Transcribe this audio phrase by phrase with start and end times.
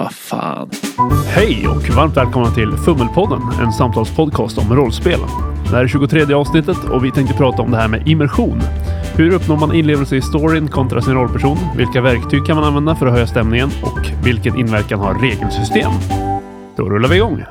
[0.00, 0.70] vad fan.
[1.26, 5.20] Hej och varmt välkomna till Fummelpodden, en samtalspodcast om rollspel.
[5.64, 8.60] Det här är 23 avsnittet och vi tänkte prata om det här med immersion.
[9.16, 11.58] Hur uppnår man inlevelse i storyn kontra sin rollperson?
[11.76, 13.68] Vilka verktyg kan man använda för att höja stämningen?
[13.82, 15.90] Och vilken inverkan har regelsystem?
[16.76, 17.44] Då rullar vi igång.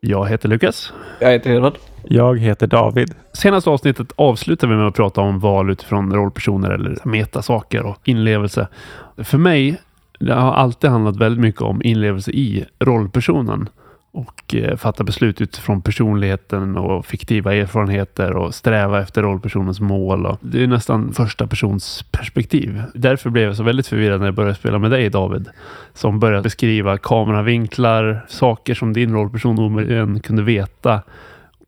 [0.00, 0.92] Jag heter Lukas.
[1.20, 1.74] Jag heter Edvard.
[2.04, 3.14] Jag heter David.
[3.32, 8.68] Senaste avsnittet avslutar vi med att prata om val utifrån rollpersoner eller metasaker och inlevelse.
[9.16, 9.80] För mig,
[10.20, 13.68] det har alltid handlat väldigt mycket om inlevelse i rollpersonen
[14.14, 20.36] och eh, fatta beslut utifrån personligheten och fiktiva erfarenheter och sträva efter rollpersonens mål.
[20.40, 22.82] Det är nästan första persons perspektiv.
[22.94, 25.48] Därför blev jag så väldigt förvirrad när jag började spela med dig David,
[25.94, 31.02] som började beskriva kameravinklar, saker som din rollperson omöjligen kunde veta,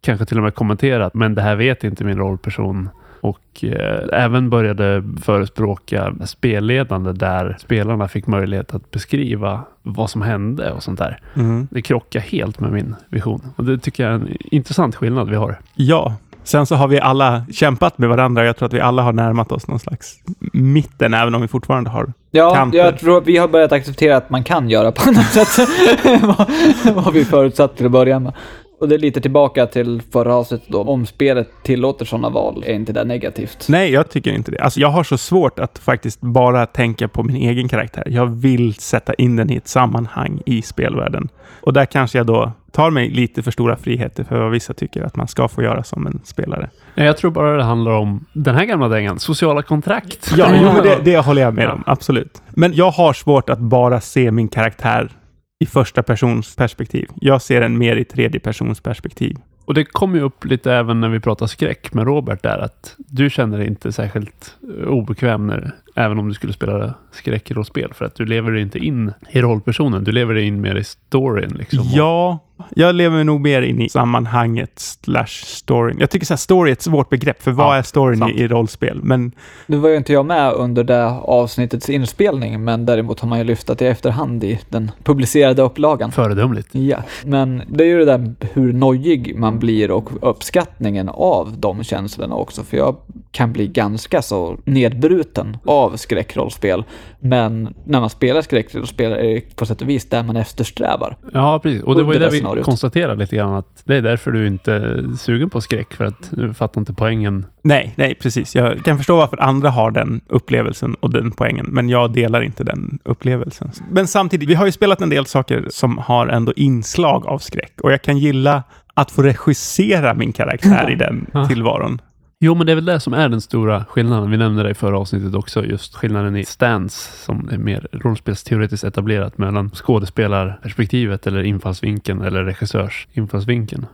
[0.01, 2.89] kanske till och med kommenterat, men det här vet inte min rollperson
[3.21, 10.73] och eh, även började förespråka spelledande där spelarna fick möjlighet att beskriva vad som hände
[10.73, 11.21] och sånt där.
[11.35, 11.69] Mm.
[11.71, 15.37] Det krockar helt med min vision och det tycker jag är en intressant skillnad vi
[15.37, 15.59] har.
[15.75, 18.45] Ja, sen så har vi alla kämpat med varandra.
[18.45, 20.17] Jag tror att vi alla har närmat oss någon slags
[20.53, 22.79] mitten, även om vi fortfarande har Ja, kanter.
[22.79, 25.69] jag tror att vi har börjat acceptera att man kan göra på annat sätt
[26.23, 26.49] vad,
[26.95, 28.33] vad vi förutsatt till att börja med.
[28.79, 30.83] Och det är lite tillbaka till förra avsnittet då.
[30.83, 33.67] Om spelet tillåter sådana val är inte det negativt.
[33.69, 34.59] Nej, jag tycker inte det.
[34.59, 38.05] Alltså, jag har så svårt att faktiskt bara tänka på min egen karaktär.
[38.07, 41.29] Jag vill sätta in den i ett sammanhang i spelvärlden.
[41.61, 45.03] Och där kanske jag då tar mig lite för stora friheter för vad vissa tycker
[45.03, 46.71] att man ska få göra som en spelare.
[46.95, 50.33] Nej, Jag tror bara det handlar om den här gamla dängan, sociala kontrakt.
[50.37, 51.83] Ja, jo, men det, det håller jag med om.
[51.87, 52.43] Absolut.
[52.51, 55.11] Men jag har svårt att bara se min karaktär
[55.59, 57.09] i första persons perspektiv.
[57.21, 59.37] Jag ser den mer i tredje persons perspektiv.
[59.65, 62.95] Och det kom ju upp lite även när vi pratade skräck med Robert där, att
[62.99, 68.05] du känner dig inte särskilt eh, obekväm när, även om du skulle spela skräckrollspel, för
[68.05, 70.05] att du lever dig inte in i rollpersonen.
[70.05, 71.51] Du lever dig in mer i storyn.
[71.51, 71.85] Liksom.
[71.93, 72.39] Ja,
[72.75, 75.97] jag lever nog mer in i sammanhanget slash storyn.
[76.01, 78.33] Jag tycker så här, story är ett svårt begrepp, för vad Ja, är storyn sant.
[78.37, 79.01] i, i rollspel?
[79.03, 79.33] Men
[79.67, 83.45] Nu var ju inte jag med under det avsnittets inspelning, men däremot har man ju
[83.45, 86.13] lyftat i efterhand i den publicerade upplagan.
[86.13, 86.75] Föredömligt.
[86.75, 91.85] Ja, men det är ju det där hur nojig man blir och uppskattningen av de
[91.85, 92.63] känslorna också.
[92.65, 92.97] För jag
[93.37, 96.85] kan bli ganska så nedbruten av skräckrollspel.
[97.21, 101.17] Men när man spelar skräckrollspel är det på sätt och vis där man eftersträvar.
[101.33, 101.83] Ja, precis.
[101.83, 102.65] Och det var ju det det vi scenariot.
[102.65, 106.31] konstaterade lite grann, att det är därför du inte är sugen på skräck, för att
[106.31, 107.47] du fattar inte poängen.
[107.63, 108.55] nej, nej, precis.
[108.55, 112.65] Jag kan förstå varför andra har den upplevelsen och den poängen, men jag delar inte
[112.65, 113.71] den upplevelsen.
[113.91, 117.81] Men samtidigt, vi har ju spelat en del saker som har ändå inslag av skräck
[117.81, 118.63] och jag kan gilla
[118.95, 122.01] att få regissera min karaktär i den tillvaron.
[122.41, 124.31] Jo, men det är väl det som är den stora skillnaden.
[124.31, 128.85] Vi nämnde det i förra avsnittet också, just skillnaden i stance som är mer rollspelsteoretiskt
[128.85, 133.87] etablerat mellan skådespelarperspektivet eller infallsvinkeln eller regissörs infallsvinkeln.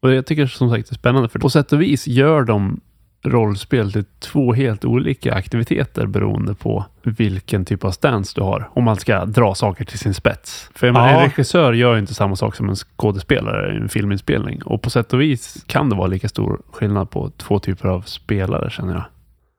[0.00, 2.80] Och jag tycker som sagt det är spännande för på sätt och vis gör de
[3.24, 8.70] rollspel till två helt olika aktiviteter beroende på vilken typ av stance du har.
[8.74, 10.70] Om man ska dra saker till sin spets.
[10.74, 11.08] För Ja.
[11.08, 14.62] en regissör gör ju inte samma sak som en skådespelare i en filminspelning.
[14.62, 18.00] Och på sätt och vis kan det vara lika stor skillnad på två typer av
[18.00, 19.04] spelare känner jag.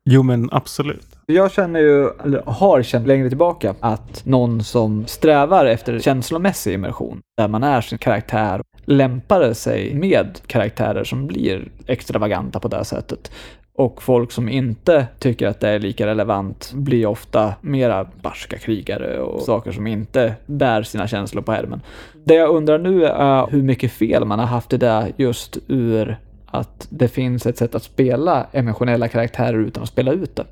[0.10, 1.08] Jo, men absolut.
[1.26, 7.20] Jag känner ju, eller har känt längre tillbaka, att någon som strävar efter känslomässig immersion,
[7.38, 13.32] där man är sin karaktär, lämpar sig med karaktärer som blir extravaganta på det sättet.
[13.76, 19.20] Och folk som inte tycker att det är lika relevant blir ofta mera barska krigare
[19.20, 21.82] och saker som inte bär sina känslor på ärmen.
[22.24, 26.18] Det jag undrar nu är hur mycket fel man har haft i det just ur
[26.46, 30.46] att det finns ett sätt att spela emotionella karaktärer utan att spela ut det.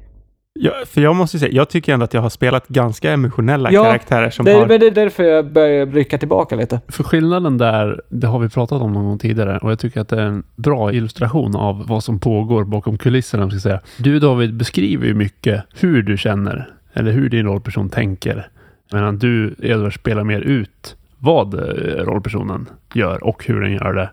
[0.64, 3.84] Ja, för jag måste säga, jag tycker ändå att jag har spelat ganska emotionella Ja,
[3.84, 4.68] karaktärer som Det, har...
[4.68, 6.82] men det är därför jag börjar rycka tillbaka lite.
[6.88, 10.10] För skillnaden där, det har vi pratat om någon gång tidigare och jag tycker att
[10.10, 13.44] det är en bra illustration av vad som pågår bakom kulisserna.
[13.44, 13.80] om jag Ska säga.
[13.98, 18.48] Du David beskriver ju mycket hur du känner eller hur din rollperson tänker.
[18.94, 21.60] Medan du Edvard spelar mer ut vad eh,
[22.06, 24.10] rollpersonen gör och hur den gör det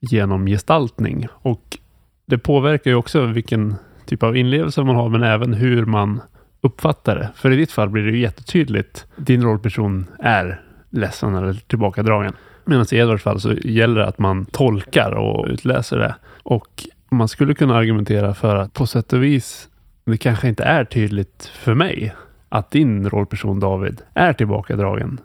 [0.00, 1.26] genom gestaltning.
[1.32, 1.78] Och
[2.26, 3.74] det påverkar ju också vilken
[4.10, 6.20] typ av inlevelse man har men även hur man
[6.60, 7.30] uppfattar det.
[7.34, 9.06] För i ditt fall blir det ju jättetydligt.
[9.16, 10.60] Din rollperson är
[10.90, 12.32] ledsen eller tillbakadragen.
[12.64, 16.14] Medan i Edvards fall så gäller det att man tolkar och utläser det.
[16.42, 19.68] Och man skulle kunna argumentera för att på sätt och vis
[20.04, 22.14] det kanske inte är tydligt för mig
[22.48, 25.20] att din rollperson David är tillbakadragen.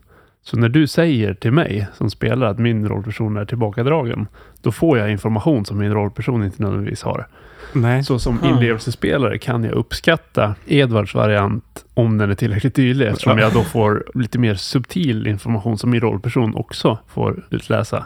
[0.47, 4.27] Så när du säger till mig som spelare att min rollperson är tillbakadragen,
[4.61, 7.27] då får jag information som min rollperson inte nödvändigtvis har.
[7.73, 8.03] Nej.
[8.03, 13.53] Så som inlevelsespelare kan jag uppskatta Edvards variant om den är tillräckligt tydlig eftersom jag
[13.53, 18.05] då får lite mer subtil information som min rollperson också får utläsa.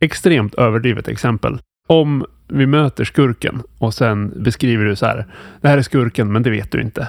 [0.00, 1.58] Extremt överdrivet exempel.
[1.86, 5.26] Om vi möter skurken och sen beskriver du så här.
[5.60, 7.08] Det här är skurken, men det vet du inte.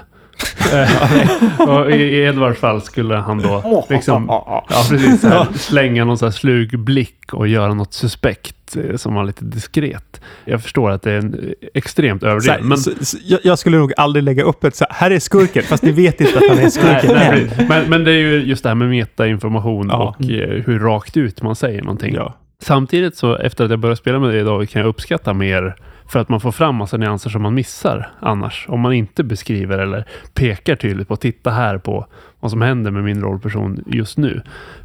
[1.67, 6.79] Och I Edvards fall skulle han då liksom, ja, precis, här, slänga någon så slug
[6.79, 10.21] blick och göra något suspekt eh, som var lite diskret.
[10.45, 12.63] Jag förstår att det är en eh, extremt överdrivet.
[12.63, 15.63] Men, så, så, jag, skulle nog aldrig lägga upp ett så här, här är skurken,
[15.63, 17.69] fast ni vet inte att han är nej, skurken nej, precis.
[17.69, 20.15] men, men det är ju just det här med metainformation Ja.
[20.19, 22.13] och eh, hur rakt ut man säger någonting.
[22.15, 22.35] Ja.
[22.61, 25.75] Samtidigt så efter att jag började spela med det idag kan jag uppskatta mer
[26.09, 28.65] för att man får fram massa nyanser som man missar annars.
[28.69, 32.05] Om man inte beskriver eller pekar tydligt på, titta här på
[32.39, 34.41] vad som händer med min rollperson just nu.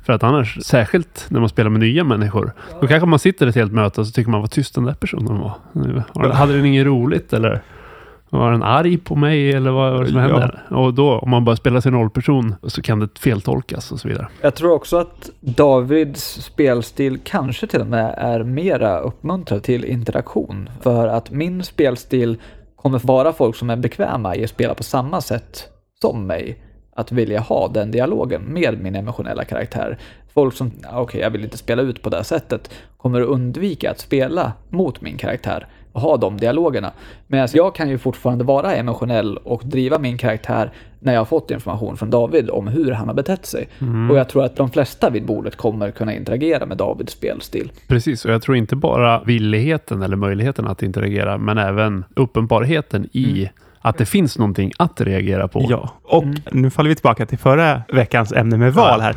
[0.07, 3.55] För att annars, särskilt när man spelar med nya människor, då kanske man sitter ett
[3.55, 5.53] helt möte och så tycker man vad tyst den där personen var.
[6.13, 7.61] Var- Hade den inget roligt eller?
[8.39, 10.23] Var den arg på mig eller vad var det som Ja.
[10.39, 10.61] hände?
[10.71, 14.29] Och då, om man bara spelar sin rollperson, så kan det feltolkas och så vidare.
[14.41, 20.69] Jag tror också att Davids spelstil kanske till och med är mera uppmuntrad till interaktion.
[20.81, 22.37] För att min spelstil
[22.77, 25.65] kommer vara folk som är bekväma i att spela på samma sätt
[26.01, 26.59] som mig.
[26.97, 29.99] Att vilja ha den dialogen med min emotionella karaktär.
[30.35, 33.29] Folk som, "Ja, okej, jag vill inte spela ut på det här sättet, kommer att
[33.29, 36.93] undvika att spela mot min karaktär och ha de dialogerna.
[37.27, 40.71] Medan jag kan ju fortfarande vara emotionell och driva min karaktär
[41.01, 43.69] när jag har fått information från David om hur han har betett sig.
[44.11, 47.73] Och jag tror att de flesta vid bordet kommer kunna interagera med Davids spelstil.
[47.89, 53.51] Precis, och jag tror inte bara villigheten eller möjligheten att interagera, men även uppenbarheten i
[53.81, 55.67] att det finns någonting att reagera på.
[55.69, 59.17] Ja, och nu faller vi tillbaka till förra veckans ämne med val här.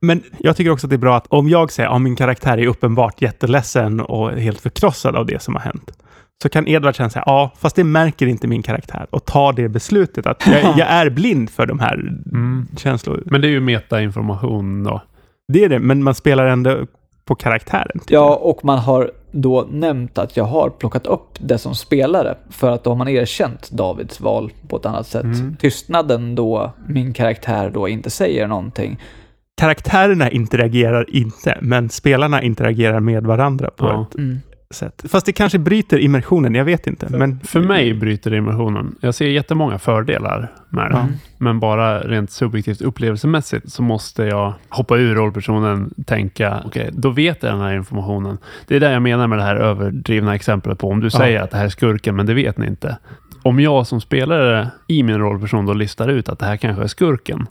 [0.00, 2.58] Men jag tycker också att det är bra att om jag säger att min karaktär
[2.58, 5.90] är uppenbart jätteledsen och helt förkrossad av det som har hänt.
[6.42, 9.06] Så kan Edvard känna sig, ja, fast det märker inte min karaktär.
[9.10, 11.94] Och ta det beslutet att jag, jag är blind för de här
[12.32, 12.66] Mm.
[12.76, 13.22] känslorna.
[13.26, 15.02] Men det är ju metainformation då.
[15.52, 16.76] Det är det, men man spelar ändå
[17.24, 18.00] på karaktären.
[18.08, 22.70] Ja, och man har då nämnt att jag har plockat upp det som spelare för
[22.70, 25.26] att då har man erkänt Davids val på ett annat sätt.
[25.60, 28.98] Tystnaden då min karaktär då inte säger någonting.
[29.60, 34.02] Karaktärerna interagerar inte, men spelarna interagerar med varandra på Ja.
[34.10, 34.14] ett
[34.74, 35.04] sätt.
[35.08, 37.08] Fast det kanske bryter immersionen, jag vet inte.
[37.10, 38.94] Men För mig bryter det immersionen.
[39.00, 40.96] Jag ser jättemånga fördelar med det.
[40.96, 41.06] Ja.
[41.38, 47.42] Men bara rent subjektivt upplevelsemässigt så måste jag hoppa ur rollpersonen, tänka, okej, då vet
[47.42, 48.38] jag den här informationen.
[48.66, 51.50] Det är det jag menar med det här överdrivna exemplet på om du säger att
[51.50, 52.98] det här är skurken, men det vet ni inte.
[53.42, 56.86] Om jag som spelare i min rollperson då listar ut att det här kanske är
[56.88, 57.46] skurken,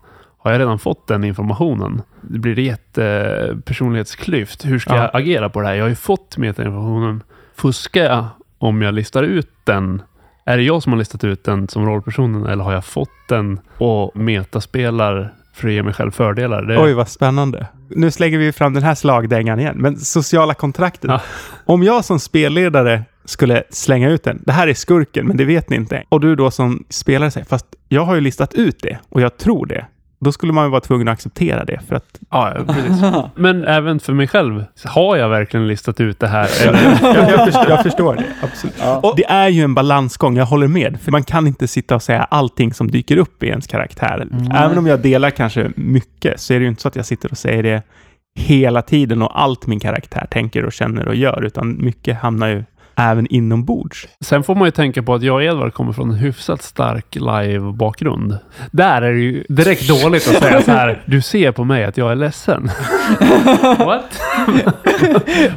[0.47, 2.01] har jag redan fått den informationen?
[2.21, 4.65] Det blir jättepersonlighetsklyft.
[4.65, 5.01] Hur ska Ja.
[5.01, 5.75] jag agera på det här?
[5.75, 7.23] Jag har ju fått metainformationen.
[7.55, 8.25] Fuskar jag
[8.57, 10.01] om jag listar ut den?
[10.45, 13.59] Är det jag som har listat ut den som rollpersonen eller har jag fått den
[13.77, 16.61] och metaspelar för att ge mig själv fördelar?
[16.63, 17.67] Det, Oj, vad spännande.
[17.89, 19.75] Nu slänger vi fram den här slagdängan igen.
[19.77, 21.11] Men sociala kontraktet.
[21.11, 21.21] Ja.
[21.65, 24.41] Om jag som spelledare skulle slänga ut den.
[24.45, 26.03] Det här är skurken, men det vet ni inte.
[26.09, 29.38] Och du då som spelare säger, fast jag har ju listat ut det och jag
[29.38, 29.85] tror det.
[30.19, 31.79] Då skulle man ju vara tvungen att acceptera det.
[31.87, 33.01] För att, Ja, ja, precis.
[33.35, 36.49] Men även för mig själv, har jag verkligen listat ut det här?
[36.67, 36.99] Eller?
[37.01, 38.23] jag, jag, förstår, jag förstår det.
[38.41, 38.75] Absolut.
[39.03, 40.99] Och det är ju en balansgång, jag håller med.
[41.01, 44.27] För man kan inte sitta och säga allting som dyker upp i ens karaktär.
[44.55, 47.31] Även om jag delar kanske mycket, så är det ju inte så att jag sitter
[47.31, 47.83] och säger det
[48.39, 51.44] hela tiden och allt min karaktär tänker och känner och gör.
[51.44, 52.63] Utan mycket hamnar ju
[52.97, 54.07] även inombords.
[54.21, 57.16] Sen får man ju tänka på att jag och Edvard kommer från en hyfsat stark
[57.16, 58.37] live-bakgrund.
[58.71, 61.04] Där är det ju direkt dåligt att säga så här.
[61.06, 62.63] Du ser på mig att jag är ledsen.
[63.61, 64.21] What?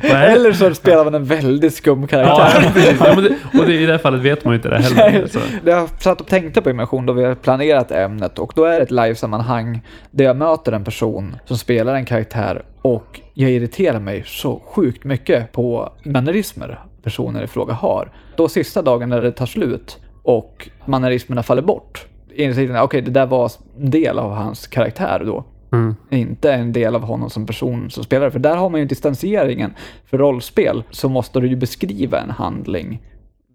[0.03, 2.73] Eller så spelar man en väldigt skum karaktär.
[3.01, 5.27] Ja, men det, och det, i det här fallet vet man ju inte det heller.
[5.27, 5.39] Så.
[5.65, 8.83] Jag satt och tänkte på immersion då vi har planerat ämnet och då är det
[8.83, 14.25] ett livesammanhang där jag möter en person som spelar en karaktär och jag irriterar mig
[14.27, 18.13] så sjukt mycket på mannerismer personer i fråga har.
[18.37, 22.07] Då sista dagen när det tar slut och mannerismerna faller bort.
[22.35, 25.45] Insikten okej, det där var en del av hans karaktär då.
[25.73, 25.95] Mm.
[26.11, 28.31] Inte en del av honom som person som spelare.
[28.31, 29.75] För där har man ju distanseringen.
[30.07, 33.03] För rollspel så måste du ju beskriva en handling.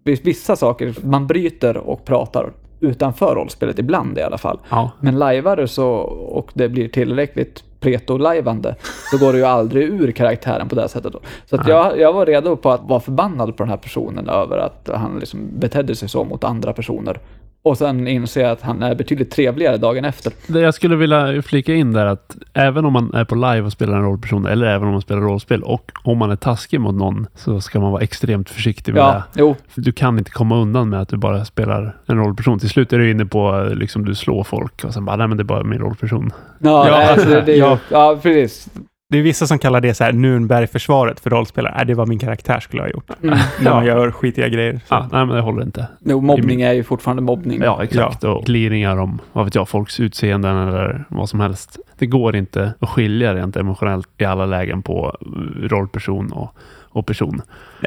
[0.04, 4.58] Vissa saker, man bryter och pratar utanför rollspelet ibland i alla fall.
[4.70, 4.90] Ja.
[5.00, 8.74] Men lajvar så, och det blir tillräckligt preto-lajvande,
[9.10, 11.12] så går det ju aldrig ur karaktären på det sättet.
[11.12, 11.20] Då.
[11.46, 14.58] Så att jag, jag var redo på att vara förbannad på den här personen över
[14.58, 17.20] att han liksom betedde sig så mot andra personer.
[17.66, 20.32] Och sen inse att han är betydligt trevligare dagen efter.
[20.46, 23.72] Det jag skulle vilja flika in där att även om man är på live och
[23.72, 26.94] spelar en rollperson eller även om man spelar rollspel och om man är taskig mot
[26.94, 29.40] någon så ska man vara extremt försiktig med Ja, det.
[29.40, 29.56] jo.
[29.74, 32.58] Du kan inte komma undan med att du bara spelar en rollperson.
[32.58, 35.36] Till slut är du inne på liksom du slår folk och sen bara, nej men
[35.36, 36.30] det är bara min rollperson.
[36.58, 37.78] Ja, Ja, nej, alltså, det, det är ju, ja.
[37.90, 38.18] ja.
[38.22, 38.68] precis.
[39.08, 41.74] Det är vissa som kallar det så här Nürnbergförsvaret för rollspelare.
[41.76, 43.10] Nej, det var min karaktär skulle jag ha gjort.
[43.22, 43.38] Mm.
[43.60, 44.72] När man gör skitiga grejer.
[44.72, 44.80] Så.
[44.88, 45.88] Ja, nej men det håller inte.
[46.04, 47.60] Jo, mobbning är ju fortfarande mobbning.
[47.62, 48.24] Ja, exakt.
[48.24, 51.78] Och gliringar om, vad vet jag, folks utseenden eller vad som helst.
[51.98, 55.16] Det går inte att skilja rent emotionellt i alla lägen på
[55.60, 56.54] rollperson och,
[56.96, 57.42] och person.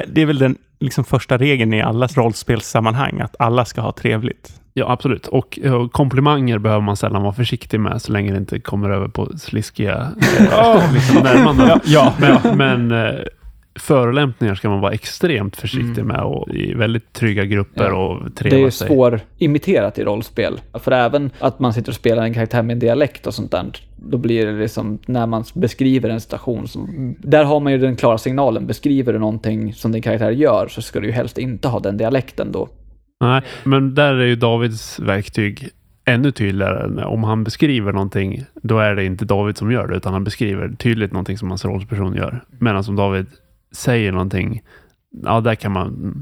[0.06, 4.60] Det är väl den liksom, första regeln i alla rollspelssammanhang, att alla ska ha trevligt.
[4.74, 5.26] Ja, absolut.
[5.26, 9.08] Och eh, komplimanger behöver man sällan vara försiktig med så länge det inte kommer över
[9.08, 10.08] på sliskiga
[10.50, 11.80] eh, liksom närmanden.
[11.84, 13.20] Ja, Men, men eh,
[13.80, 16.06] förolämpningar ska man vara extremt försiktig Mm.
[16.06, 17.94] med och i väldigt trygga grupper Ja.
[17.94, 18.88] och Det är treva ju sig.
[18.88, 20.60] svårimiterat i rollspel.
[20.74, 23.66] För även att man sitter och spelar en karaktär med en dialekt och sånt där,
[23.96, 27.14] då blir det liksom när man beskriver en situation som...
[27.18, 28.66] Där har man ju den klara signalen.
[28.66, 31.96] Beskriver du någonting som din karaktär gör så ska du ju helst inte ha den
[31.96, 32.68] dialekten då.
[33.20, 35.68] Nej, men där är ju Davids verktyg
[36.04, 37.04] ännu tydligare.
[37.04, 40.68] Om han beskriver någonting, då är det inte David som gör det, utan han beskriver
[40.68, 42.44] tydligt någonting som hans rollperson gör.
[42.58, 43.26] Medan om David
[43.72, 44.62] säger någonting,
[45.24, 46.16] ja, där kan man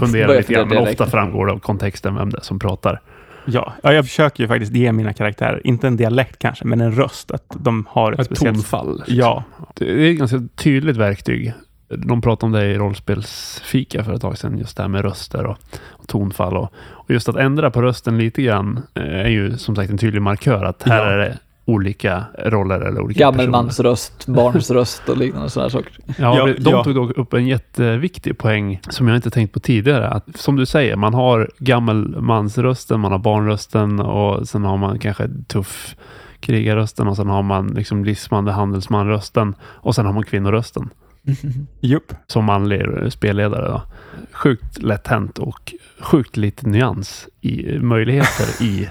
[0.00, 3.00] fundera lite grann, men ofta framgår det av kontexten vem det är som pratar.
[3.46, 3.72] Ja.
[3.82, 7.30] ja, jag försöker ju faktiskt ge mina karaktärer, inte en dialekt kanske, men en röst.
[7.30, 8.56] Att de har ett, Ett speciellt...
[8.56, 9.02] tonfall.
[9.06, 9.44] Ja,
[9.74, 11.52] Det är ett ganska tydligt verktyg.
[11.88, 15.46] De pratade om det i rollspelsfika för ett tag sedan, just det här med röster
[15.46, 16.56] och, och tonfall.
[16.56, 19.98] Och, och just att ändra på rösten lite grann eh, är ju som sagt en
[19.98, 21.12] tydlig markör att här Ja.
[21.12, 21.38] är det
[21.72, 23.44] olika roller eller olika personer.
[23.44, 25.92] Gammelmansröst, barnsröst och liknande sådana saker.
[26.06, 26.84] Ja, Ja, de ja.
[26.84, 30.08] tog dock upp en jätteviktig poäng som jag inte tänkt på tidigare.
[30.08, 35.28] Att, som du säger, man har gammelmansrösten, man har barnrösten och sen har man kanske
[35.46, 35.96] tuff
[36.40, 40.90] krigarrösten och sen har man liksom lismande handelsmanrösten och sen har man kvinnorösten
[41.80, 42.12] jupp.
[42.26, 43.68] som manlig spelledare.
[43.68, 43.82] Då.
[44.32, 48.88] Sjukt lätt hänt och sjukt lite nyans i möjligheter i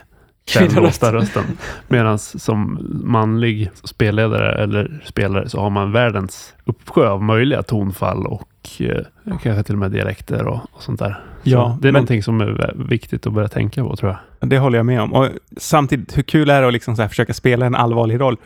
[0.54, 1.44] den låsta rösten.
[1.88, 8.48] Medan som manlig spelledare eller spelare så har man världens uppsjö av möjliga tonfall och
[8.80, 9.02] eh,
[9.44, 11.24] kanske till och med dialekter och, och sånt där.
[11.44, 14.50] Ja, så det är men- någonting som är viktigt att börja tänka på tror jag.
[14.50, 15.14] Det håller jag med om.
[15.14, 18.38] Och samtidigt, hur kul är det att liksom så här försöka spela en allvarlig roll?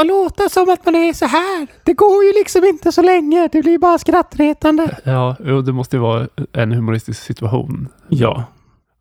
[0.00, 1.66] Och låta som att man är så här.
[1.84, 3.48] Det går ju liksom inte så länge.
[3.52, 4.96] Det blir bara skrattretande.
[5.04, 7.88] Ja, det måste ju vara en humoristisk situation.
[8.08, 8.44] Ja.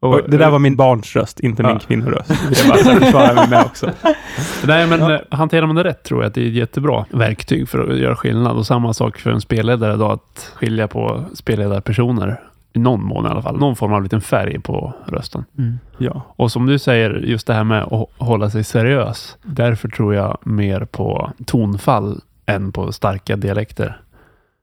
[0.01, 1.79] Och det där var min barns röst, inte min Ja.
[1.79, 2.29] kvinnoröst.
[2.60, 3.89] Jag bara så här försvara mig med också.
[4.68, 5.13] Nej, men Ja.
[5.13, 7.98] eh, hanterar man det rätt tror jag att det är ett jättebra verktyg för att
[7.98, 8.58] göra skillnad.
[8.58, 12.39] Och samma sak för en spelledare då, att skilja på spelledarpersoner.
[12.74, 13.60] I någon mån i alla fall.
[13.60, 15.46] Någon form av liten färg på rösten.
[15.98, 16.22] Ja.
[16.36, 19.38] Och som du säger, just det här med att hålla sig seriös.
[19.44, 24.01] Därför tror jag mer på tonfall än på starka dialekter.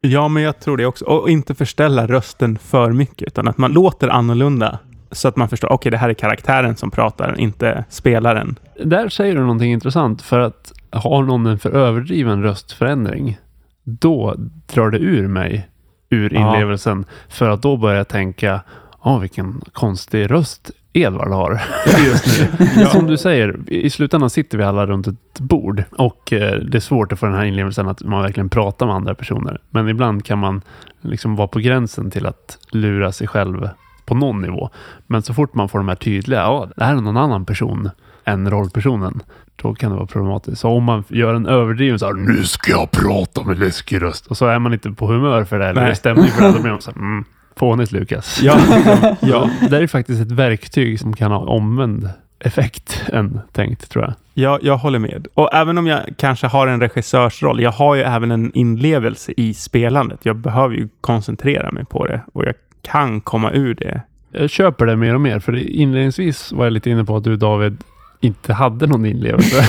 [0.01, 1.05] ja, men jag tror det också.
[1.05, 4.79] Och inte förställa rösten för mycket, utan att man låter annorlunda.
[5.11, 8.59] Så att man förstår, okej, det här är karaktären som pratar, inte spelaren.
[8.85, 10.23] Där säger du någonting intressant.
[10.23, 13.39] För att har någon en för överdriven röstförändring,
[13.85, 14.35] då
[14.75, 15.69] drar det ur mig
[16.11, 16.55] ur Ja.
[16.55, 17.05] inlevelsen.
[17.29, 18.61] För att då börjar jag tänka,
[19.05, 21.63] ja vilken konstig röst Edvard har
[22.07, 22.85] just nu.
[22.87, 26.81] Som du säger, i slutändan sitter vi alla runt ett bord och eh, det är
[26.81, 29.61] svårt att få den här inlevelsen att man verkligen pratar med andra personer.
[29.71, 30.63] Men ibland kan man
[31.01, 33.69] liksom vara på gränsen till att lura sig själv
[34.07, 34.71] på någon nivå.
[35.07, 37.91] Men så fort man får de här tydliga, ja, det här är någon annan person
[38.25, 39.23] än rollpersonen,
[39.57, 40.61] då kan det vara problematiskt.
[40.61, 44.27] Så om man gör en överdriven så här, nu ska jag prata med läskig röst,
[44.27, 45.97] och så är man inte på humör för det, eller Nej.
[45.97, 47.25] stämning för det, då blir man så här, mm,
[47.57, 48.43] fånigt Lukas.
[48.43, 48.59] Ja,
[49.21, 49.51] ja.
[49.71, 54.15] Det är faktiskt ett verktyg som kan ha omvänd effekt än tänkt, tror jag.
[54.35, 55.27] Ja, jag håller med.
[55.35, 59.55] Och även om jag kanske har en regissörsroll, jag har ju även en inlevelse i
[59.55, 60.21] spelandet.
[60.23, 62.55] Jag behöver ju koncentrera mig på det och jag
[62.87, 64.01] kan komma ur det.
[64.33, 67.37] Jag köper det mer och mer, för inledningsvis var jag lite inne på att du
[67.37, 67.77] David
[68.21, 69.65] inte hade någon inlevelse.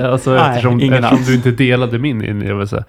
[0.02, 2.84] alltså Nej, eftersom, ingen eftersom du inte delade min inlevelse.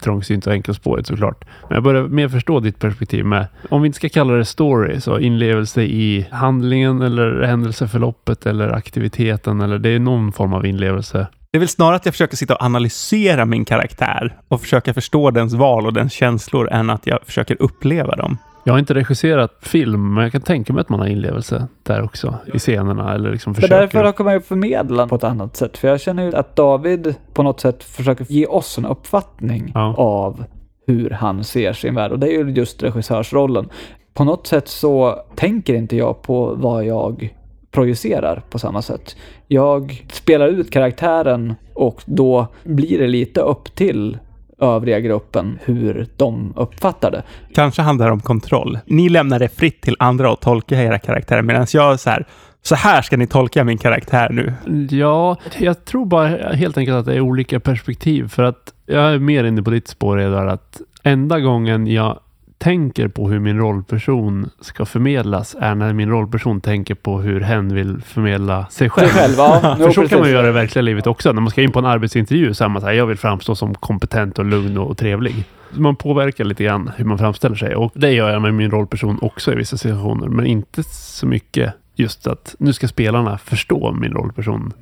[0.00, 1.44] Trångsynt och enkelspårigt såklart.
[1.68, 5.00] Men jag börjar mer förstå ditt perspektiv med, om vi inte ska kalla det story,
[5.00, 11.26] så inlevelse i handlingen eller händelseförloppet eller aktiviteten eller det är någon form av inlevelse.
[11.52, 15.30] Det är väl snarare att jag försöker sitta och analysera min karaktär och försöka förstå
[15.30, 18.38] dens val och dens känslor än att jag försöker uppleva dem.
[18.64, 22.02] Jag har inte regisserat film, men jag kan tänka mig att man har inlevelse där
[22.02, 23.80] också i scenerna eller liksom För försöker.
[23.80, 25.78] därför kan man ju förmedla på ett annat sätt.
[25.78, 29.94] För jag känner ju att David på något sätt försöker ge oss en uppfattning Ja.
[29.96, 30.44] av
[30.86, 32.12] hur han ser sin värld.
[32.12, 33.68] Och det är ju just regissörsrollen.
[34.14, 37.34] På något sätt så tänker inte jag på vad jag
[37.70, 39.16] projicerar på samma sätt.
[39.46, 44.18] Jag spelar ut karaktären och då blir det lite upp till
[44.60, 47.22] övriga gruppen hur de uppfattar det.
[47.54, 48.78] Kanske handlar det om kontroll.
[48.86, 52.26] Ni lämnar det fritt till andra att tolka era karaktärer medan jag så här,
[52.62, 54.52] så här ska ni tolka min karaktär nu.
[54.96, 58.28] Ja, jag tror bara helt enkelt att det är olika perspektiv.
[58.28, 62.20] För att jag är mer inne på ditt spår redan att enda gången jag
[62.60, 67.74] tänker på hur min rollperson ska förmedlas är när min rollperson tänker på hur hen
[67.74, 69.08] vill förmedla sig själv.
[69.08, 69.76] Sig själv, ja.
[69.78, 71.32] För så kan man göra i verkliga livet också.
[71.32, 73.54] När man ska in på en arbetsintervju så är man så här, jag vill framstå
[73.54, 75.34] som kompetent och lugn och trevlig.
[75.72, 79.18] Man påverkar lite grann hur man framställer sig och det gör jag med min rollperson
[79.22, 84.12] också i vissa situationer, men inte så mycket just att nu ska spelarna förstå min
[84.12, 84.72] rollperson.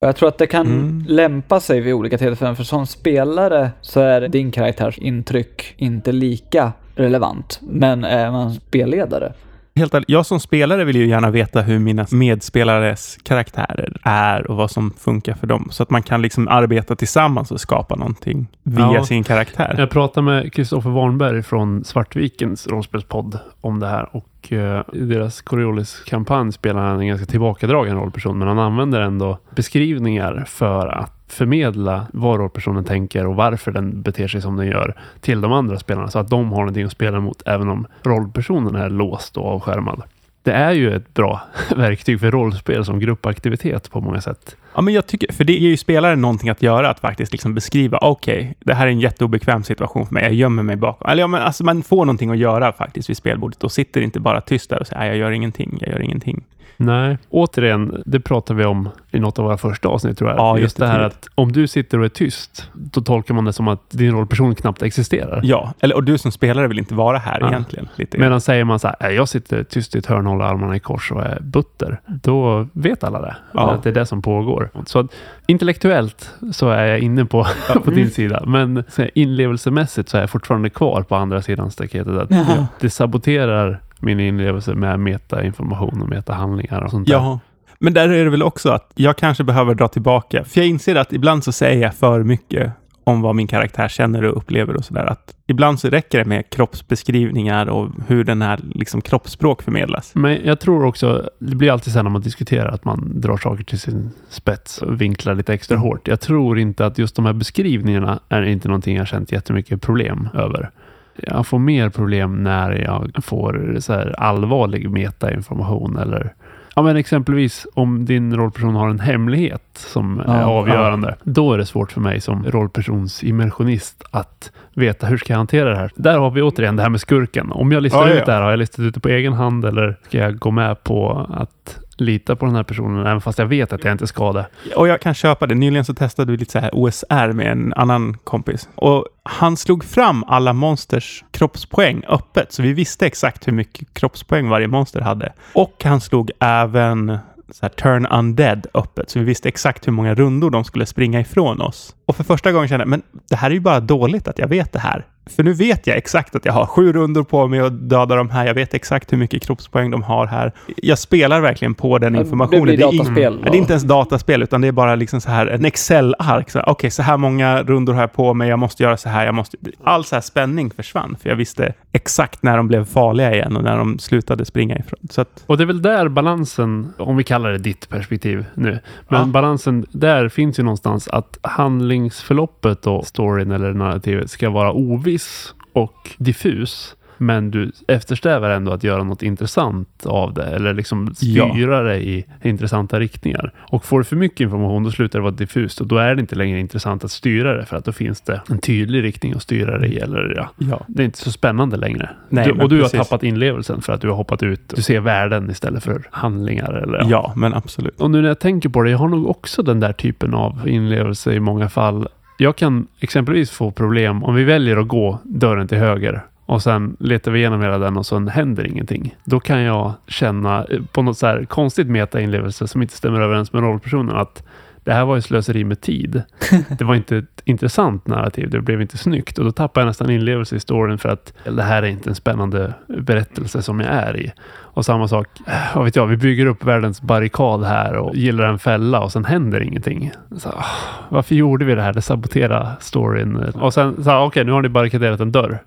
[0.00, 1.04] Jag tror att det kan Mm.
[1.08, 6.72] lämpa sig vid olika tillfällen, för som spelare så är din karaktärs intryck inte lika
[6.94, 7.60] relevant.
[7.62, 9.32] Men är man spelledare,
[9.74, 14.56] Helt ärligt, jag som spelare vill ju gärna veta hur mina medspelares karaktärer är och
[14.56, 15.68] vad som funkar för dem.
[15.70, 19.04] Så att man kan liksom arbeta tillsammans och skapa någonting via Ja.
[19.04, 19.74] sin karaktär.
[19.78, 25.40] Jag pratade med Kristoffer Warnberg från Svartvikens rollspelspodd om det här och eh, i deras
[25.40, 32.06] Coriolis-kampanj spelar han en ganska tillbakadragen rollperson men han använder ändå beskrivningar för att förmedla
[32.12, 36.08] vad rollpersonen tänker och varför den beter sig som den gör till de andra spelarna
[36.08, 40.02] så att de har någonting att spela mot även om rollpersonen är låst och avskärmad.
[40.42, 41.40] Det är ju ett bra
[41.76, 44.56] verktyg för rollspel som gruppaktivitet på många sätt.
[44.74, 47.54] Ja, men jag tycker, för det ger ju spelaren någonting att göra, att faktiskt liksom
[47.54, 51.10] beskriva, okej, det här är en jätteobekväm situation för mig, jag gömmer mig bakom.
[51.10, 54.20] Eller ja, men alltså man får någonting att göra faktiskt vid spelbordet och sitter inte
[54.20, 56.44] bara tyst där och säger, "Nej, jag gör ingenting, jag gör ingenting.
[56.82, 60.38] Nej, återigen, det pratade vi om i något av våra första avsnitt tror jag.
[60.38, 61.26] Ja, Just det här jättetidigt.
[61.26, 64.54] att om du sitter och är tyst, då tolkar man det som att din rollperson
[64.54, 65.40] knappt existerar.
[65.44, 67.48] Ja, eller och du som spelare vill inte vara här Ja.
[67.48, 67.88] egentligen.
[67.96, 68.18] Lite.
[68.18, 70.80] Medan säger man så här, "Nej, jag sitter tyst i ett hörn, håller armarna i
[70.80, 72.00] kors och är butter.
[72.06, 73.36] Då vet alla det.
[73.54, 73.70] Ja.
[73.70, 74.59] Att det är det som pågår.
[74.86, 75.06] Så att,
[75.46, 77.46] intellektuellt så är jag inne på,
[77.84, 78.42] på din sida.
[78.46, 82.18] Men så här, inlevelsemässigt så är jag fortfarande kvar på andra sidan staketet.
[82.18, 82.66] Att Ja.
[82.80, 87.14] Det saboterar min inlevelse med metainformation och metahandlingar och sånt där.
[87.14, 87.40] Ja,
[87.78, 90.44] men där är det väl också att jag kanske behöver dra tillbaka.
[90.44, 92.72] För jag inser att ibland så säger jag för mycket
[93.10, 95.16] om vad min karaktär känner och upplever och sådär.
[95.46, 100.14] Ibland så räcker det med kroppsbeskrivningar och hur den här liksom kroppsspråk förmedlas.
[100.14, 103.64] Men jag tror också, det blir alltid så när man diskuterar att man drar saker
[103.64, 106.08] till sin spets och vinklar lite extra hårt.
[106.08, 110.28] Jag tror inte att just de här beskrivningarna är inte någonting jag känt jättemycket problem
[110.34, 110.70] över.
[111.16, 116.34] Jag får mer problem när jag får så här allvarlig metainformation eller
[116.74, 121.16] Ja men exempelvis om din rollperson har en hemlighet som är Ja, avgörande.
[121.22, 125.76] Då är det svårt för mig som rollpersonsimmersionist att veta hur ska jag hantera det
[125.76, 125.90] här.
[125.94, 127.52] Där har vi återigen det här med skurken.
[127.52, 128.24] Om jag listar Ja, ja, ut ja.
[128.26, 130.82] det här, har jag listat ut det på egen hand eller ska jag gå med
[130.84, 134.32] på att lita på den här personen även fast jag vet att jag inte ska
[134.32, 134.46] det?
[134.76, 135.54] Och jag kan köpa det.
[135.54, 138.68] Nyligen så testade vi lite så här OSR med en annan kompis.
[138.74, 142.52] Och han slog fram alla monsters kroppspoäng öppet.
[142.52, 145.32] Så vi visste exakt hur mycket kroppspoäng varje monster hade.
[145.52, 147.18] Och han slog även
[147.52, 149.10] så här turn undead öppet.
[149.10, 151.94] Så vi visste exakt hur många rundor de skulle springa ifrån oss.
[152.06, 154.48] Och för första gången kände jag, men det här är ju bara dåligt att jag
[154.48, 155.06] vet det här.
[155.30, 158.30] För nu vet jag exakt att jag har sju rundor på mig att döda de
[158.30, 158.46] här.
[158.46, 160.52] Jag vet exakt hur mycket kroppspoäng de har här.
[160.76, 162.66] Jag spelar verkligen på den informationen.
[162.66, 163.34] det blir är dataspel.
[163.34, 166.48] Nej, det är inte ens dataspel, utan det är bara liksom så här en Excel-ark.
[166.66, 169.34] Okej, så här många rundor har jag på mig, jag måste göra så här, jag
[169.34, 169.56] måste...
[169.84, 173.64] All så här spänning försvann, för jag visste exakt när de blev farliga igen och
[173.64, 174.98] när de slutade springa ifrån.
[175.10, 178.78] Så att, Och det är väl där balansen, om vi kallar det ditt perspektiv nu,
[179.08, 179.26] men Ja.
[179.26, 186.10] balansen där finns ju någonstans att handlingsförloppet och storyn eller narrativet ska vara oviss och
[186.18, 186.96] diffus.
[187.22, 191.50] Men du eftersträvar ändå att göra något intressant av det eller liksom Ja.
[191.50, 193.52] styra det i intressanta riktningar.
[193.58, 196.20] Och får du för mycket information då slutar det vara diffust och då är det
[196.20, 199.42] inte längre intressant att styra det för att då finns det en tydlig riktning att
[199.42, 199.98] styra det i.
[199.98, 200.84] Eller ja, ja.
[200.88, 202.10] det är inte så spännande längre.
[202.28, 202.98] Nej, du, och du precis.
[202.98, 204.60] har tappat inlevelsen för att du har hoppat ut.
[204.76, 206.72] Du ser värden istället för handlingar.
[206.72, 208.00] Eller, Ja, men absolut.
[208.00, 210.68] Och nu när jag tänker på det, jag har nog också den där typen av
[210.68, 212.08] inlevelse i många fall.
[212.38, 216.96] Jag kan exempelvis få problem om vi väljer att gå dörren till höger och sen
[217.00, 219.16] letar vi igenom hela den och sen händer ingenting.
[219.24, 223.52] Då kan jag känna eh, på något så här konstigt meta-inlevelse som inte stämmer överens
[223.52, 224.42] med rollpersonen att
[224.84, 226.22] det här var ju slöseri med tid.
[226.78, 228.50] Det var inte ett intressant narrativ.
[228.50, 231.62] Det blev inte snyggt och då tappar jag nästan inlevelse i storyn för att det
[231.62, 234.32] här är inte en spännande berättelse som jag är i.
[234.50, 238.44] Och samma sak, eh, vad vet jag, vi bygger upp världens barrikad här och gillar
[238.44, 240.12] en fälla och sen händer ingenting.
[240.36, 240.64] Så, ah,
[241.08, 241.92] varför gjorde vi det här?
[241.92, 243.36] Det saboterar storyn.
[243.36, 245.62] Och sen, okej, nu har ni barrikaderat en dörr.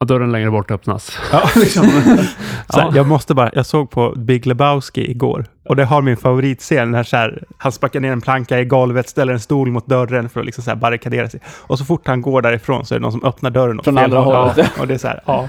[0.00, 1.18] Och dörren längre bort öppnas.
[1.32, 1.84] Ja, liksom.
[2.68, 2.92] så här, Ja.
[2.94, 7.02] Jag måste bara, jag såg på Big Lebowski igår och det har min favoritscen när
[7.02, 10.40] så här, han sparkar ner en planka i golvet, ställer en stol mot dörren för
[10.40, 11.40] att liksom så här barrikadera sig.
[11.46, 13.94] Och så fort han går därifrån så är det någon som öppnar dörren åt Från
[13.96, 14.36] fel andra håll.
[14.36, 14.56] hållet.
[14.76, 15.48] Ja, och det är så här, ja.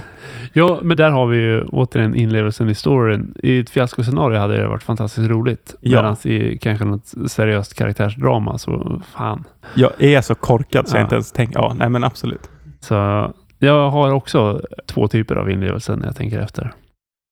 [0.53, 3.33] Ja, men där har vi ju återigen inlevelsen i storyn.
[3.43, 5.75] I ett fiaskoscenario hade det varit fantastiskt roligt.
[5.81, 6.01] Ja.
[6.01, 9.43] Medan i kanske något seriöst karaktärsdrama så fan.
[9.73, 11.03] Jag är så korkad så jag Ja.
[11.03, 12.49] inte ens tänker, ja, nej men absolut.
[12.79, 13.33] Så
[13.65, 16.73] jag har också två typer av inlevelse när jag tänker efter.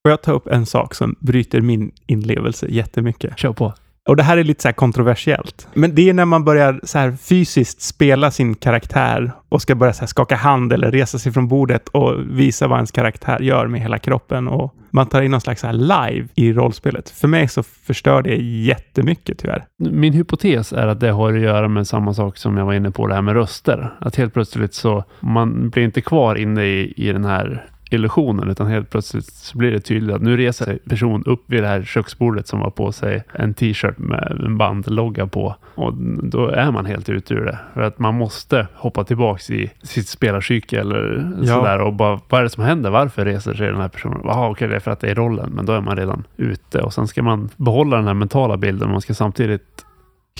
[0.03, 3.39] Får jag ta upp en sak som bryter min inlevelse jättemycket?
[3.39, 3.73] Kör på.
[4.09, 5.67] Och det här är lite så här kontroversiellt.
[5.73, 9.93] Men det är när man börjar så här fysiskt spela sin karaktär och ska börja
[9.93, 13.67] så här skaka hand eller resa sig från bordet och visa vad ens karaktär gör
[13.67, 14.47] med hela kroppen.
[14.47, 17.09] Och man tar in någon slags så här live i rollspelet.
[17.09, 19.65] För mig så förstör det jättemycket tyvärr.
[19.77, 22.91] Min hypotes är att det har att göra med samma sak som jag var inne
[22.91, 23.93] på, det här med röster.
[23.99, 28.67] Att helt plötsligt så, man blir inte kvar inne i, i den här illusionen, utan
[28.67, 31.83] helt plötsligt så blir det tydligt att nu reser sig person upp vid det här
[31.83, 35.55] köksbordet som har på sig en t-shirt med en bandlogga på.
[35.75, 37.59] Och då är man helt ute ur det.
[37.73, 41.47] För att man måste hoppa tillbaks i sitt spelarpsyke eller Ja.
[41.55, 42.89] sådär och bara, vad är det som händer?
[42.89, 44.21] Varför reser sig den här personen?
[44.23, 46.81] Jaha, okej, det är för att det är rollen, men då är man redan ute.
[46.81, 49.85] Och sen ska man behålla den här mentala bilden, man ska samtidigt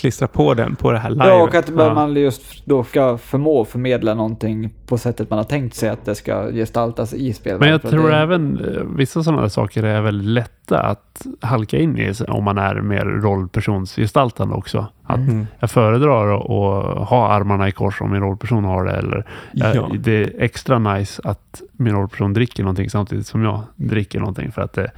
[0.00, 1.26] Klistra på den på det här live.
[1.28, 1.94] Ja, och att Ja.
[1.94, 6.14] man just då ska förmå förmedla någonting på sättet man har tänkt sig att det
[6.14, 7.60] ska gestaltas i spelet.
[7.60, 11.98] Men jag tror det, även eh, vissa sådana saker är väldigt lätta att halka in
[11.98, 14.86] i om man är mer rollpersonsgestaltande också.
[15.02, 15.46] Att Mm.
[15.60, 18.92] jag föredrar att, att ha armarna i kors om min rollperson har det.
[18.92, 19.90] Eller jag, Ja.
[19.98, 24.62] det är extra nice att min rollperson dricker någonting samtidigt som jag dricker någonting för
[24.62, 24.90] att det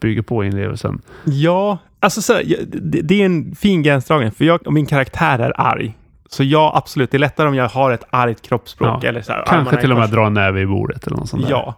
[0.00, 1.00] bygger på inlevelsen.
[1.24, 2.32] Ja, alltså så
[2.66, 4.30] det, det är en fin gränsdragning.
[4.32, 5.94] För jag min karaktär är arg.
[6.28, 7.10] Så ja, absolut.
[7.10, 9.04] Det är lättare om jag har ett argt kroppsspråk.
[9.04, 11.28] Ja, Eller så här, Kanske till och med dra en näve i bordet eller något
[11.28, 11.50] sånt där.
[11.50, 11.74] Ja.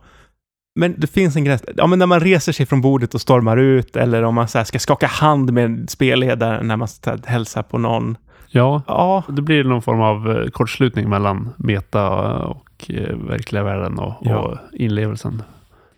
[0.79, 1.65] Men det finns en gräns.
[1.77, 4.65] Ja, men när man reser sig från bordet och stormar ut eller om man så
[4.65, 8.17] ska skaka hand med spelledaren när man ska hälsa på någon.
[8.49, 12.09] ja, Ja, då blir det någon form av eh, kortslutning mellan meta
[12.39, 14.37] och eh, verkliga världen och, Ja.
[14.39, 15.43] och inlevelsen.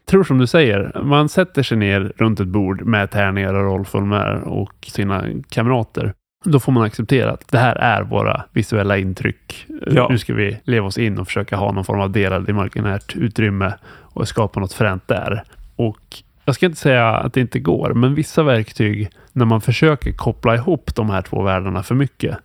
[0.08, 4.40] Tror som du säger, man sätter sig ner runt ett bord med tärningar och rollformulär
[4.40, 6.12] och sina kamrater.
[6.44, 9.66] Då får man acceptera att det här är våra visuella intryck.
[9.86, 10.08] Ja.
[10.10, 13.74] Nu ska vi leva oss in och försöka ha någon form av delad imaginärt utrymme
[13.88, 15.42] och skapa något fränt där.
[15.76, 20.12] Och jag ska inte säga att det inte går, men vissa verktyg, när man försöker
[20.12, 22.38] koppla ihop de här två världarna för mycket,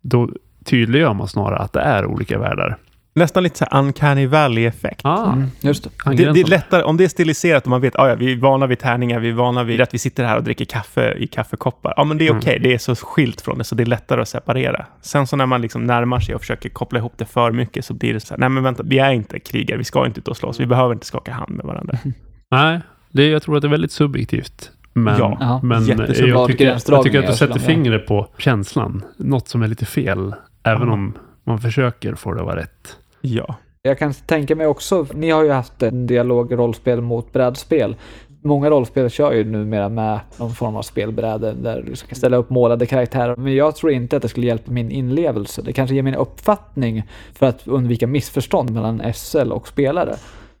[0.00, 0.30] då
[0.64, 2.76] tydliggör man snarare att det är olika världar.
[3.14, 5.00] Nästan lite så här uncanny valley-effekt.
[5.04, 6.14] Ah, Mm, just det.
[6.16, 8.36] Det, det är lättare om det är stiliserat och man vet att ja, vi är
[8.36, 11.26] vana vid tärningar, vi är vana vid att vi sitter här och dricker kaffe i
[11.26, 11.94] kaffekoppar.
[11.96, 12.38] Ja, men det är Mm.
[12.38, 12.58] okej.
[12.62, 14.86] Det är så skilt från det, så det är lättare att separera.
[15.00, 17.94] Sen så när man liksom närmar sig och försöker koppla ihop det för mycket så
[17.94, 20.28] blir det så här, nej men vänta, vi är inte krigare, vi ska inte ut
[20.28, 21.98] och slåss, vi behöver inte skaka hand med varandra.
[22.50, 22.80] Nej,
[23.12, 24.70] det, jag tror att det är väldigt subjektivt.
[24.92, 29.04] Men, Ja, men jag, tycker, jag tycker att du sätter fingret på känslan.
[29.16, 31.14] Något som är lite fel, även om
[31.50, 32.96] man försöker få det att vara rätt.
[33.20, 33.54] Ja.
[33.82, 37.96] Jag kan tänka mig också, ni har ju haft en dialog rollspel mot brädspel.
[38.42, 42.50] Många rollspel kör ju numera med någon form av spelbräde där du ska ställa upp
[42.50, 43.36] målade karaktärer.
[43.36, 45.62] Men jag tror inte att det skulle hjälpa min inlevelse.
[45.62, 47.02] Det kanske ger min uppfattning
[47.34, 50.14] för att undvika missförstånd mellan SL och spelare.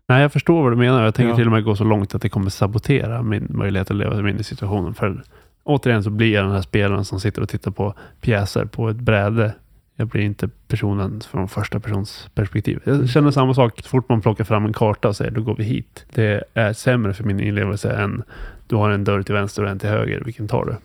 [0.08, 1.04] Nej, jag förstår vad du menar.
[1.04, 1.36] Jag tänker Ja.
[1.36, 4.32] till och med gå så långt att det kommer sabotera min möjlighet att leva mig
[4.32, 4.94] in i situationen.
[4.94, 5.22] För
[5.64, 8.96] återigen så blir jag den här spelaren som sitter och tittar på pjäser på ett
[8.96, 9.52] bräde.
[10.00, 12.80] Jag blir inte personen från första persons perspektiv.
[12.84, 15.54] Jag känner samma sak så fort man plockar fram en karta och säger då går
[15.56, 16.06] vi hit.
[16.14, 18.22] Det är sämre för min inlevelse än
[18.68, 20.22] du har en dörr till vänster och en till höger.
[20.24, 20.76] Vilken tar du?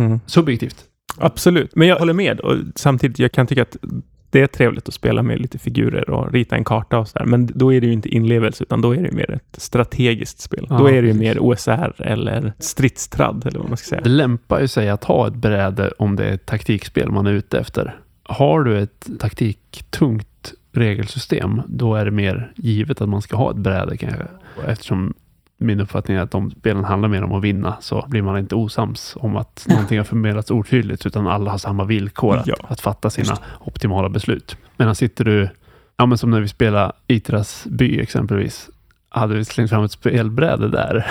[0.00, 0.20] Mm.
[0.26, 0.84] Subjektivt.
[1.18, 2.40] Absolut, men jag håller med.
[2.40, 3.76] Och samtidigt, jag kan tycka att
[4.30, 7.26] det är trevligt att spela med lite figurer och rita en karta och sådär.
[7.26, 10.40] Men då är det ju inte inlevelse, utan då är det ju mer ett strategiskt
[10.40, 10.66] spel.
[10.70, 14.00] Ja, då är det ju mer OSR eller stridstradd, eller vad man ska säga.
[14.00, 17.32] Det lämpar ju sig att ha ett bräde om det är ett taktikspel man är
[17.32, 17.96] ute efter.
[18.30, 23.56] Har du ett taktiktungt regelsystem, då är det mer givet att man ska ha ett
[23.56, 24.22] bräde kanske.
[24.66, 25.14] Eftersom
[25.58, 28.54] min uppfattning är att om spelen handlar mer om att vinna så blir man inte
[28.54, 32.54] osams om att någonting har förmedlats otydligt utan alla har samma villkor att, Ja.
[32.68, 34.56] att fatta sina optimala beslut.
[34.76, 35.48] Medan sitter du,
[35.96, 38.70] ja men som när vi spelar Itras by exempelvis,
[39.08, 41.06] hade vi slängt fram ett spelbräde där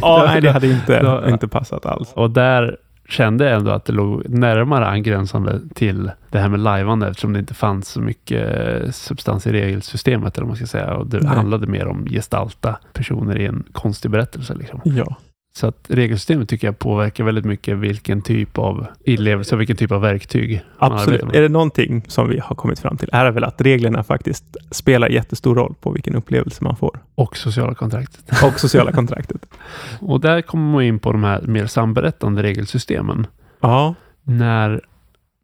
[0.00, 2.12] Ja, nej, det hade inte, då- inte passat alls.
[2.12, 2.76] och där
[3.08, 7.54] kände ändå att det låg närmare angränsande till det här med lajvande eftersom det inte
[7.54, 10.94] fanns så mycket eh, substans i regelsystemet eller vad man ska säga.
[10.94, 11.36] Och det Nej.
[11.36, 14.54] handlade mer om gestalta personer i en konstig berättelse.
[14.54, 14.80] Liksom.
[14.84, 15.16] Ja.
[15.56, 19.92] Så att regelsystemet tycker jag påverkar väldigt mycket vilken typ av inlevelse och vilken typ
[19.92, 21.22] av verktyg Absolut.
[21.22, 24.56] Är det någonting som vi har kommit fram till är det väl att reglerna faktiskt
[24.70, 26.98] spelar jättestor roll på vilken upplevelse man får.
[27.14, 28.42] Och sociala kontraktet.
[28.44, 29.46] Och sociala kontraktet.
[30.00, 33.26] Och där kommer man in på de här mer samberättande regelsystemen.
[33.60, 34.80] Ja, När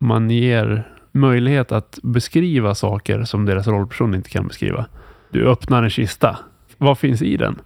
[0.00, 4.86] man ger möjlighet att beskriva saker som deras rollperson inte kan beskriva.
[5.30, 6.38] Du öppnar en kista.
[6.78, 7.58] Vad finns i den?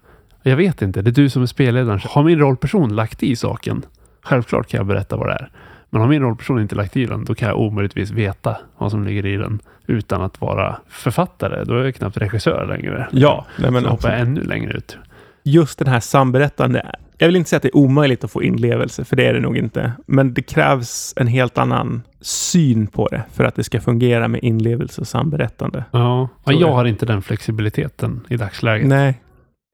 [0.47, 1.03] Jag vet inte.
[1.03, 2.01] Det är du som är spelledaren.
[2.05, 3.83] Har min rollperson lagt i saken?
[4.23, 5.51] Självklart kan jag berätta vad det är.
[5.91, 9.05] Men har min rollperson inte lagt i den, då kan jag omöjligtvis veta vad som
[9.05, 11.65] ligger i den utan att vara författare.
[11.65, 13.09] Då är jag knappt regissör längre.
[13.13, 14.99] ja nej, men så hoppar jag ännu längre ut.
[15.43, 16.95] Just den här samberättande.
[17.19, 19.41] Jag vill inte säga att det är omöjligt att få inlevelse, för det är det
[19.41, 19.93] nog inte.
[20.07, 24.45] Men det krävs en helt annan syn på det för att det ska fungera med
[24.45, 25.85] inlevelse och samberättande.
[25.91, 28.89] Ja, jag har inte den flexibiliteten i dagsläget.
[28.89, 29.21] Nej.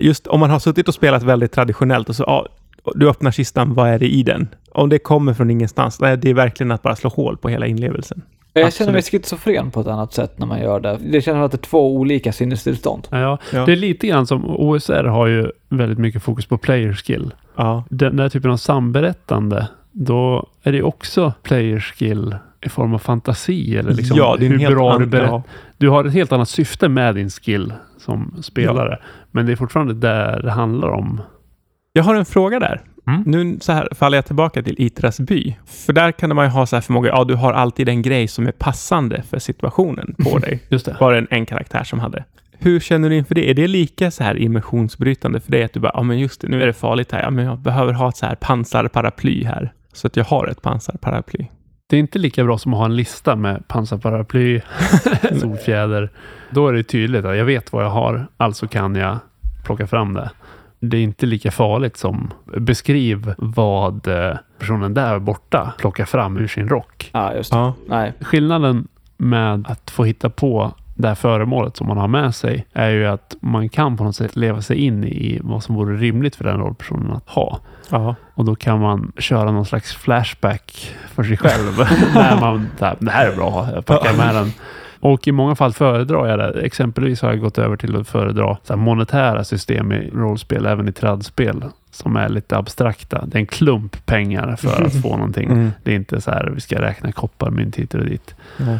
[0.00, 2.46] Just om man har suttit och spelat väldigt traditionellt och så, ja,
[2.94, 4.48] du öppnar kistan, vad är det i den?
[4.72, 7.66] Om det kommer från ingenstans, nej, det är verkligen att bara slå hål på hela
[7.66, 8.22] inlevelsen.
[8.52, 9.22] Jag känner mig Absolut.
[9.24, 10.98] schizofren på ett annat sätt när man gör det.
[11.10, 13.08] Det känns som att det är två olika sinnestillstånd.
[13.10, 13.66] Ja, Ja.
[13.66, 17.34] Det är lite grann som OSR har ju väldigt mycket fokus på player skill.
[17.56, 22.98] Ja, Den där typen av samberättande, då är det också player skill i form av
[22.98, 25.26] fantasi eller liksom ja det är en hur helt bra du annan- berättar.
[25.32, 25.42] ja.
[25.78, 28.98] Du har ett helt annat syfte med din skill som spelare.
[29.30, 31.20] Men det är fortfarande där det handlar om.
[31.92, 32.80] Jag har en fråga där.
[33.06, 33.22] Mm.
[33.26, 35.56] Nu så här faller jag tillbaka till Itras by.
[35.66, 38.28] För där kan man ju ha så här förmåga, ja du har alltid en grej
[38.28, 40.62] som är passande för situationen på dig.
[40.68, 40.96] Just det.
[41.00, 42.24] Var det en, en karaktär som hade.
[42.58, 43.50] Hur känner du inför det?
[43.50, 46.48] Är det lika så här immersionsbrytande för dig att du bara, ja men just det,
[46.48, 47.22] nu är det farligt här.
[47.22, 49.72] Ja men jag behöver ha ett så här pansarparaply här.
[49.92, 51.46] Så att jag har ett pansarparaply.
[51.90, 54.60] Det är inte lika bra som att ha en lista med pansarparaply,
[55.40, 56.10] solfjäder.
[56.50, 59.18] Då är det tydligt att jag vet vad jag har, alltså kan jag
[59.64, 60.30] plocka fram det.
[60.80, 66.46] Det är inte lika farligt som beskriv vad eh, personen där borta plockar fram ur
[66.46, 67.10] sin rock.
[67.12, 67.58] Ja, just det.
[67.58, 67.74] Ja.
[67.86, 68.12] Nej.
[68.20, 72.90] Skillnaden med att få hitta på det här föremålet som man har med sig är
[72.90, 76.36] ju att man kan på något sätt leva sig in i vad som vore rimligt
[76.36, 77.60] för den rollpersonen att ha.
[77.90, 78.14] Ja.
[78.34, 81.76] Och då kan man köra någon slags flashback för sig själv.
[82.14, 84.52] när man, där, det här är bra, jag packar med den.
[85.00, 86.60] Och i många fall föredrar jag det.
[86.60, 90.88] Exempelvis har jag gått över till att föredra så här monetära system i rollspel, även
[90.88, 93.24] i tradspel, som är lite abstrakta.
[93.26, 95.50] Det är en klump pengar för att få någonting.
[95.50, 95.70] Mm.
[95.82, 98.34] Det är inte så här, vi ska räkna kopparmynt hit och dit.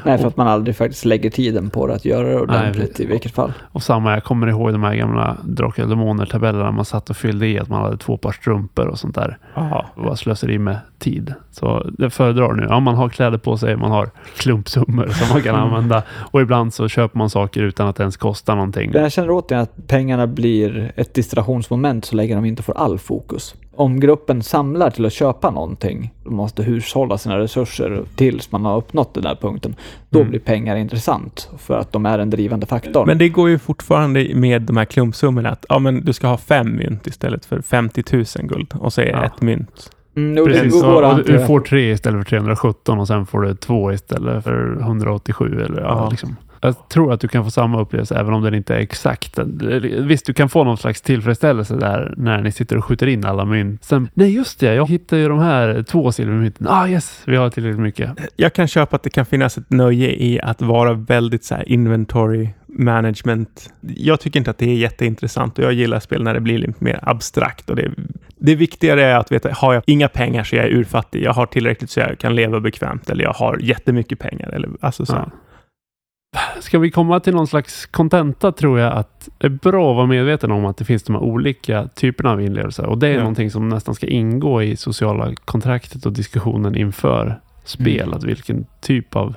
[0.04, 3.00] Nej, för att man aldrig faktiskt lägger tiden på det att göra det ordentligt precis.
[3.00, 3.52] i vilket fall.
[3.72, 7.46] Och samma, jag kommer ihåg de här gamla Drakar och Demoner-tabellerna man satt och fyllde
[7.46, 9.38] i att man hade två par strumpor och sånt där.
[9.54, 9.86] Ja.
[9.96, 11.34] Det var slöseri med tid.
[11.50, 12.66] Så det föredrar nu.
[12.68, 16.74] Ja, man har kläder på sig, man har klumpsummor som man kan använda och ibland
[16.74, 18.90] så köper man saker utan att det ens kosta någonting.
[18.92, 22.98] Men jag känner återigen att pengarna blir ett distraktionsmoment så länge de inte får all
[23.00, 23.54] fokus.
[23.74, 28.76] Om gruppen samlar till att köpa någonting och måste hushålla sina resurser tills man har
[28.76, 29.74] uppnått den där punkten,
[30.10, 30.30] då Mm.
[30.30, 33.06] blir pengar intressant för att de är den drivande faktorn.
[33.06, 36.36] Men det går ju fortfarande med de här klumpsummorna att ja, men du ska ha
[36.36, 39.24] fem mynt istället för 50 000 guld och så är Ja.
[39.24, 39.90] ett mynt.
[40.16, 43.92] mm, Precis, går och, du får tre istället för 317 och sen får du två
[43.92, 45.62] istället för 187.
[45.64, 46.08] Eller, ja, Ja.
[46.10, 46.36] liksom.
[46.60, 49.38] Jag tror att du kan få samma upplevelse även om den inte är exakt.
[49.98, 53.44] Visst, du kan få någon slags tillfredsställelse där när ni sitter och skjuter in alla
[53.44, 53.84] mynt.
[53.84, 56.66] Sen, nej just det, jag hittade ju de här två silvermynten.
[56.70, 58.10] Ah yes, vi har tillräckligt mycket.
[58.36, 61.68] Jag kan köpa att det kan finnas ett nöje i att vara väldigt så här
[61.68, 63.72] inventory management.
[63.80, 66.84] Jag tycker inte att det är jätteintressant och jag gillar spel när det blir lite
[66.84, 67.70] mer abstrakt.
[67.70, 67.90] Och det,
[68.38, 71.22] det viktigare är att veta, har jag inga pengar så jag är urfattig.
[71.22, 74.48] Jag har tillräckligt så jag kan leva bekvämt eller jag har jättemycket pengar.
[74.48, 75.14] Eller, alltså så.
[75.14, 75.30] Ja.
[76.60, 80.06] Ska vi komma till någon slags kontenta tror jag att det är bra att vara
[80.06, 82.86] medveten om att det finns de här olika typerna av inlevelser.
[82.86, 83.18] Och det är Ja.
[83.18, 88.02] någonting som nästan ska ingå i sociala kontraktet och diskussionen inför spel.
[88.02, 88.14] Mm.
[88.14, 89.34] Att vilken typ av,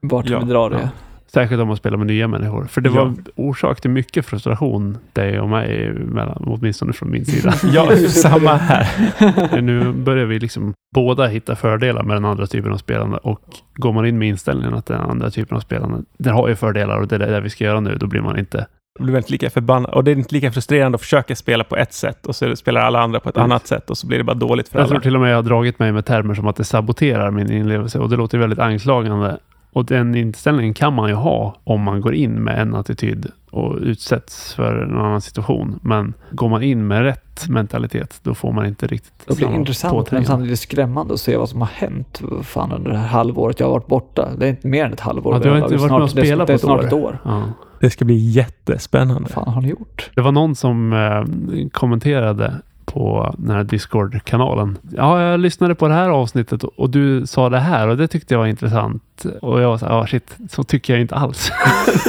[0.00, 0.80] Vart Ja, vi drar det.
[0.82, 0.88] ja.
[1.34, 2.64] Särskilt om man spelar med nya människor.
[2.64, 3.04] För det Ja.
[3.04, 7.54] var orsak till mycket frustration dig och mig emellan, åtminstone från min sida.
[7.72, 9.60] Ja, samma här.
[9.60, 13.40] nu börjar vi liksom båda hitta fördelar med den andra typen av spelande och
[13.74, 16.96] går man in med inställningen att den andra typen av spelande, den har ju fördelar
[17.00, 18.66] och det är det vi ska göra nu, då blir man inte
[18.98, 19.90] Det blir inte lika förbannad.
[19.94, 22.80] Och det är inte lika frustrerande att försöka spela på ett sätt och så spelar
[22.80, 23.50] alla andra på ett Mm.
[23.50, 24.90] annat sätt och så blir det bara dåligt för Jag alla.
[24.90, 27.52] tror till och med jag har dragit mig med termer som att det saboterar min
[27.52, 29.38] inlevelse och det låter väldigt anklagande.
[29.72, 33.76] Och den inställningen kan man ju ha om man går in med en attityd och
[33.80, 35.78] utsätts för en annan situation.
[35.82, 39.92] Men går man in med rätt mentalitet, då får man inte riktigt Det blir intressant
[39.94, 40.26] men påtryckning.
[40.26, 43.72] samtidigt skrämmande att se vad som har hänt fan, under det här halvåret jag har
[43.72, 44.28] varit borta.
[44.38, 45.34] Det är inte mer än ett halvår.
[45.34, 46.02] Ja, du har inte varit med laget.
[46.04, 46.86] och Snart- spelat på ett snart år.
[46.86, 47.18] ett år.
[47.24, 47.42] Ja.
[47.80, 49.20] Det ska bli jättespännande.
[49.22, 50.10] Vad fan har ni gjort?
[50.14, 52.54] Det var någon som eh, kommenterade
[52.92, 54.78] på den här Discord-kanalen.
[54.90, 58.34] Ja, jag lyssnade på det här avsnittet och du sa det här och det tyckte
[58.34, 59.24] jag var intressant.
[59.42, 61.52] Och jag var så här, ah, shit, så tycker jag inte alls.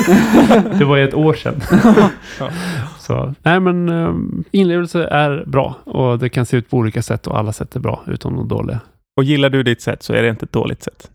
[0.80, 1.62] det var ju ett år sedan.
[2.40, 2.50] Ja.
[3.00, 7.28] Så, nej men um, inlevelse är bra och det kan se ut på olika sätt
[7.28, 8.80] och alla sätt är bra utom de dåliga.
[9.18, 11.10] Och gillar du ditt sätt så är det inte ett dåligt sätt.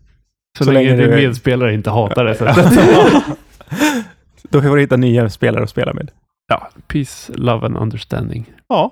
[0.57, 2.79] Så, Så länge länge din du är- medspelare inte hatar det sättet.
[4.49, 6.11] Då får du hitta nya spelare att spela med.
[6.47, 8.45] ja, peace, love and understanding.
[8.67, 8.91] Ja.